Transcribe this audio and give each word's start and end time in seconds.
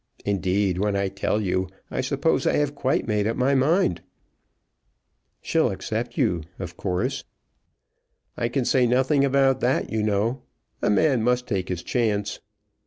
Indeed, 0.25 0.79
when 0.79 0.95
I 0.95 1.09
tell 1.09 1.39
you, 1.39 1.69
I 1.91 2.01
suppose 2.01 2.47
I 2.47 2.53
have 2.53 2.73
quite 2.73 3.07
made 3.07 3.27
up 3.27 3.37
my 3.37 3.53
mind." 3.53 4.01
"She'll 5.43 5.69
accept 5.69 6.17
you, 6.17 6.41
of 6.57 6.75
course." 6.75 7.23
"I 8.35 8.49
can 8.49 8.65
say 8.65 8.87
nothing 8.87 9.23
about 9.23 9.59
that, 9.59 9.91
you 9.91 10.01
know. 10.01 10.41
A 10.81 10.89
man 10.89 11.21
must 11.21 11.45
take 11.47 11.69
his 11.69 11.83
chance. 11.83 12.39